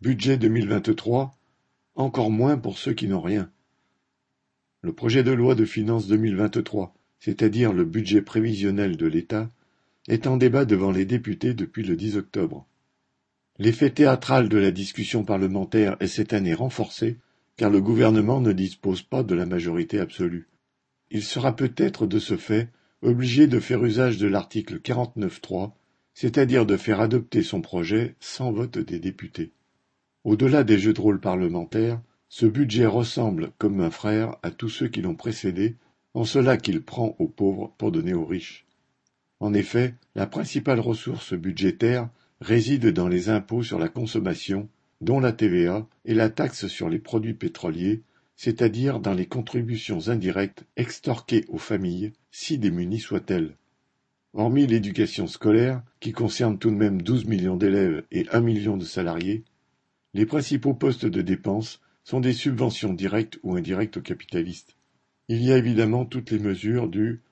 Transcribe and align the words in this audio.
Budget 0.00 0.36
deux 0.36 0.48
mille 0.48 0.68
vingt-trois, 0.68 1.36
encore 1.96 2.30
moins 2.30 2.56
pour 2.56 2.78
ceux 2.78 2.92
qui 2.92 3.08
n'ont 3.08 3.20
rien. 3.20 3.50
Le 4.80 4.92
projet 4.92 5.24
de 5.24 5.32
loi 5.32 5.56
de 5.56 5.64
finances 5.64 6.06
deux 6.06 6.16
mille 6.16 6.36
vingt-trois, 6.36 6.94
c'est-à-dire 7.18 7.72
le 7.72 7.84
budget 7.84 8.22
prévisionnel 8.22 8.96
de 8.96 9.06
l'État, 9.06 9.50
est 10.06 10.28
en 10.28 10.36
débat 10.36 10.64
devant 10.64 10.92
les 10.92 11.04
députés 11.04 11.52
depuis 11.52 11.82
le 11.82 11.96
10 11.96 12.16
octobre. 12.16 12.64
L'effet 13.58 13.90
théâtral 13.90 14.48
de 14.48 14.56
la 14.56 14.70
discussion 14.70 15.24
parlementaire 15.24 15.96
est 15.98 16.06
cette 16.06 16.32
année 16.32 16.54
renforcé 16.54 17.18
car 17.56 17.68
le 17.68 17.80
gouvernement 17.80 18.40
ne 18.40 18.52
dispose 18.52 19.02
pas 19.02 19.24
de 19.24 19.34
la 19.34 19.46
majorité 19.46 19.98
absolue. 19.98 20.46
Il 21.10 21.24
sera 21.24 21.56
peut-être 21.56 22.06
de 22.06 22.20
ce 22.20 22.36
fait 22.36 22.68
obligé 23.02 23.48
de 23.48 23.58
faire 23.58 23.84
usage 23.84 24.16
de 24.18 24.28
l'article 24.28 24.78
49.3, 24.78 25.72
c'est-à-dire 26.14 26.66
de 26.66 26.76
faire 26.76 27.00
adopter 27.00 27.42
son 27.42 27.60
projet 27.60 28.14
sans 28.20 28.52
vote 28.52 28.78
des 28.78 29.00
députés. 29.00 29.50
Au-delà 30.28 30.62
des 30.62 30.78
jeux 30.78 30.92
de 30.92 31.00
rôle 31.00 31.20
parlementaires, 31.20 32.02
ce 32.28 32.44
budget 32.44 32.84
ressemble, 32.84 33.50
comme 33.56 33.80
un 33.80 33.90
frère, 33.90 34.36
à 34.42 34.50
tous 34.50 34.68
ceux 34.68 34.86
qui 34.86 35.00
l'ont 35.00 35.14
précédé, 35.14 35.76
en 36.12 36.26
cela 36.26 36.58
qu'il 36.58 36.82
prend 36.82 37.16
aux 37.18 37.28
pauvres 37.28 37.72
pour 37.78 37.92
donner 37.92 38.12
aux 38.12 38.26
riches. 38.26 38.66
En 39.40 39.54
effet, 39.54 39.94
la 40.14 40.26
principale 40.26 40.80
ressource 40.80 41.32
budgétaire 41.32 42.10
réside 42.42 42.88
dans 42.92 43.08
les 43.08 43.30
impôts 43.30 43.62
sur 43.62 43.78
la 43.78 43.88
consommation, 43.88 44.68
dont 45.00 45.18
la 45.18 45.32
TVA 45.32 45.86
et 46.04 46.12
la 46.12 46.28
taxe 46.28 46.66
sur 46.66 46.90
les 46.90 46.98
produits 46.98 47.32
pétroliers, 47.32 48.02
c'est-à-dire 48.36 49.00
dans 49.00 49.14
les 49.14 49.24
contributions 49.24 50.08
indirectes 50.08 50.66
extorquées 50.76 51.46
aux 51.48 51.56
familles, 51.56 52.12
si 52.30 52.58
démunies 52.58 53.00
soient-elles. 53.00 53.56
Hormis 54.34 54.66
l'éducation 54.66 55.26
scolaire, 55.26 55.82
qui 56.00 56.12
concerne 56.12 56.58
tout 56.58 56.70
de 56.70 56.76
même 56.76 57.00
12 57.00 57.24
millions 57.24 57.56
d'élèves 57.56 58.04
et 58.12 58.26
1 58.30 58.42
million 58.42 58.76
de 58.76 58.84
salariés, 58.84 59.42
les 60.18 60.26
principaux 60.26 60.74
postes 60.74 61.06
de 61.06 61.22
dépenses 61.22 61.80
sont 62.02 62.18
des 62.18 62.32
subventions 62.32 62.92
directes 62.92 63.38
ou 63.44 63.54
indirectes 63.54 63.98
aux 63.98 64.02
capitalistes. 64.02 64.74
Il 65.28 65.40
y 65.44 65.52
a 65.52 65.56
évidemment 65.56 66.04
toutes 66.06 66.32
les 66.32 66.40
mesures 66.40 66.88
du 66.88 67.22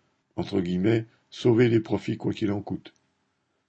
sauver 1.28 1.68
les 1.68 1.80
profits 1.80 2.16
quoi 2.16 2.32
qu'il 2.32 2.52
en 2.52 2.60
coûte. 2.60 2.94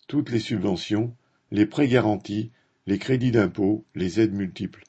Toutes 0.08 0.30
les 0.30 0.40
subventions, 0.40 1.16
les 1.50 1.66
prêts 1.66 1.88
garantis, 1.88 2.52
les 2.86 3.00
crédits 3.00 3.32
d'impôt, 3.32 3.84
les 3.96 4.20
aides 4.20 4.36
multiples. 4.36 4.84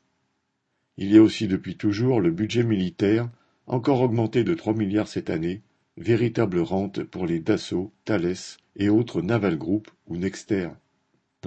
Il 0.99 1.11
y 1.11 1.17
a 1.17 1.23
aussi 1.23 1.49
depuis 1.49 1.79
toujours 1.79 2.21
le 2.21 2.31
budget 2.31 2.65
militaire, 2.65 3.31
encore 3.67 4.03
augmenté 4.03 4.45
de 4.45 4.53
3 4.53 4.75
milliards 4.75 5.09
cette 5.09 5.31
année, 5.31 5.62
véritable 5.97 6.59
rente 6.61 7.03
pour 7.03 7.25
les 7.25 7.41
Dassault, 7.41 7.95
Thales 8.05 8.34
et 8.77 8.91
autres 8.91 9.23
Naval 9.23 9.56
Group 9.56 9.91
ou 10.06 10.19
Nexter. 10.19 10.69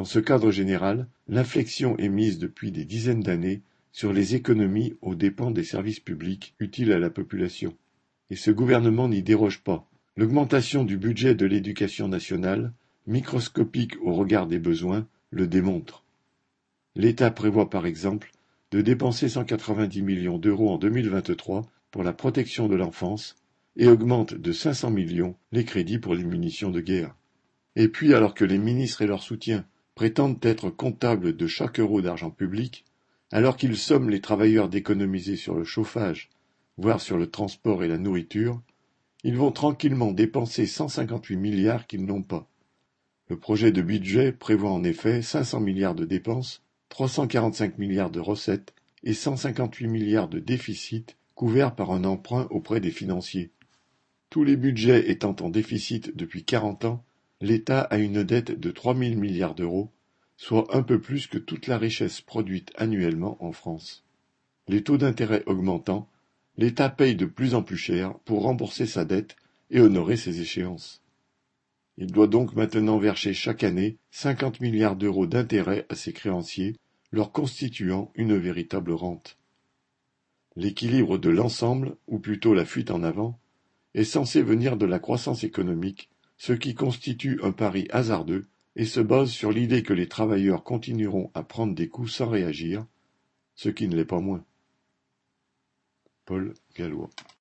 Dans 0.02 0.06
ce 0.06 0.18
cadre 0.18 0.50
général, 0.50 1.06
l'inflexion 1.28 1.96
est 1.98 2.10
mise 2.10 2.40
depuis 2.40 2.72
des 2.72 2.86
dizaines 2.86 3.22
d'années 3.22 3.62
sur 3.92 4.14
les 4.14 4.34
économies 4.34 4.96
aux 5.04 5.14
dépens 5.14 5.52
des 5.52 5.64
services 5.64 6.00
publics 6.00 6.56
utiles 6.58 6.92
à 6.92 6.98
la 6.98 7.12
population. 7.12 7.78
Et 8.32 8.36
ce 8.36 8.50
gouvernement 8.50 9.08
n'y 9.08 9.22
déroge 9.22 9.62
pas. 9.62 9.88
L'augmentation 10.18 10.86
du 10.86 10.98
budget 10.98 11.36
de 11.36 11.46
l'éducation 11.46 12.08
nationale, 12.08 12.74
microscopique 13.06 13.94
au 14.02 14.16
regard 14.16 14.48
des 14.48 14.58
besoins, 14.58 15.06
le 15.30 15.46
démontre. 15.46 16.04
L'État 16.96 17.30
prévoit 17.30 17.70
par 17.70 17.86
exemple 17.86 18.32
de 18.72 18.82
dépenser 18.82 19.30
190 19.30 20.02
millions 20.02 20.40
d'euros 20.40 20.72
en 20.72 20.80
2023 20.80 21.70
pour 21.92 22.02
la 22.02 22.14
protection 22.14 22.68
de 22.68 22.76
l'enfance 22.76 23.36
et 23.78 23.88
augmente 23.88 24.34
de 24.34 24.52
500 24.52 24.90
millions 24.90 25.36
les 25.52 25.64
crédits 25.64 26.00
pour 26.00 26.16
les 26.16 26.24
munitions 26.24 26.72
de 26.72 26.82
guerre. 26.82 27.16
Et 27.76 27.88
puis 27.88 28.16
alors 28.16 28.34
que 28.34 28.46
les 28.46 28.58
ministres 28.58 29.04
et 29.04 29.08
leurs 29.08 29.22
soutiens 29.22 29.64
prétendent 29.96 30.44
être 30.46 30.70
comptables 30.70 31.36
de 31.36 31.48
chaque 31.48 31.80
euro 31.80 32.02
d'argent 32.02 32.32
public, 32.32 32.86
alors 33.32 33.58
qu'ils 33.58 33.78
somment 33.78 34.10
les 34.10 34.22
travailleurs 34.22 34.70
d'économiser 34.70 35.36
sur 35.36 35.56
le 35.56 35.64
chauffage, 35.64 36.30
voire 36.78 37.02
sur 37.02 37.18
le 37.18 37.30
transport 37.30 37.84
et 37.84 37.88
la 37.88 37.98
nourriture, 37.98 38.62
ils 39.24 39.38
vont 39.38 39.52
tranquillement 39.52 40.12
dépenser 40.12 40.66
158 40.66 41.38
milliards 41.38 41.88
qu'ils 41.88 42.06
n'ont 42.06 42.24
pas. 42.24 42.48
Le 43.30 43.38
projet 43.38 43.72
de 43.72 43.82
budget 43.82 44.32
prévoit 44.32 44.72
en 44.72 44.84
effet 44.84 45.22
500 45.22 45.60
milliards 45.62 45.96
de 45.96 46.06
dépenses, 46.06 46.62
345 46.90 47.78
milliards 47.78 48.12
de 48.12 48.20
recettes 48.20 48.74
et 49.04 49.14
158 49.14 49.88
milliards 49.88 50.28
de 50.28 50.40
déficit 50.40 51.16
couverts 51.36 51.76
par 51.76 51.92
un 51.92 52.04
emprunt 52.04 52.48
auprès 52.50 52.82
des 52.82 52.92
financiers. 52.92 53.52
Tous 54.30 54.44
les 54.44 54.58
budgets 54.58 55.10
étant 55.10 55.36
en 55.42 55.50
déficit 55.50 56.16
depuis 56.16 56.44
40 56.44 56.86
ans, 56.86 57.04
l'État 57.42 57.82
a 57.82 57.98
une 57.98 58.24
dette 58.24 58.60
de 58.60 58.70
3 58.72 58.96
000 58.96 59.20
milliards 59.20 59.56
d'euros, 59.56 59.90
soit 60.38 60.76
un 60.76 60.84
peu 60.84 61.02
plus 61.02 61.28
que 61.28 61.40
toute 61.40 61.68
la 61.68 61.78
richesse 61.78 62.22
produite 62.22 62.72
annuellement 62.76 63.38
en 63.44 63.52
France. 63.52 64.04
Les 64.68 64.84
taux 64.84 64.98
d'intérêt 64.98 65.44
augmentant, 65.48 66.08
l'État 66.58 66.90
paye 66.90 67.16
de 67.16 67.26
plus 67.26 67.56
en 67.56 67.64
plus 67.64 67.78
cher 67.78 68.14
pour 68.26 68.44
rembourser 68.44 68.86
sa 68.86 69.06
dette 69.06 69.36
et 69.72 69.80
honorer 69.80 70.18
ses 70.18 70.40
échéances. 70.40 71.02
Il 71.98 72.12
doit 72.12 72.28
donc 72.28 72.56
maintenant 72.56 72.98
verser 73.00 73.34
chaque 73.34 73.64
année 73.64 73.98
50 74.12 74.62
milliards 74.62 74.96
d'euros 74.96 75.26
d'intérêts 75.26 75.86
à 75.90 75.96
ses 75.96 76.14
créanciers, 76.14 76.76
leur 77.12 77.32
constituant 77.32 78.12
une 78.16 78.38
véritable 78.38 78.92
rente. 78.92 79.38
L'équilibre 80.56 81.18
de 81.18 81.30
l'ensemble, 81.30 81.96
ou 82.08 82.20
plutôt 82.20 82.54
la 82.54 82.66
fuite 82.66 82.92
en 82.92 83.04
avant, 83.04 83.40
est 83.94 84.04
censé 84.04 84.42
venir 84.42 84.78
de 84.78 84.86
la 84.86 85.00
croissance 85.00 85.44
économique 85.44 86.10
ce 86.42 86.54
qui 86.54 86.74
constitue 86.74 87.40
un 87.44 87.52
pari 87.52 87.86
hasardeux 87.92 88.48
et 88.76 88.86
se 88.86 89.00
base 89.00 89.30
sur 89.30 89.52
l'idée 89.52 89.84
que 89.84 89.94
les 89.94 90.08
travailleurs 90.08 90.64
continueront 90.64 91.30
à 91.36 91.44
prendre 91.44 91.76
des 91.76 91.88
coups 91.88 92.12
sans 92.12 92.28
réagir, 92.28 92.84
ce 93.54 93.70
qui 93.70 93.88
ne 93.88 93.96
l'est 93.96 94.06
pas 94.06 94.22
moins. 94.22 94.44
Paul 96.26 96.56
Gallois 96.76 97.12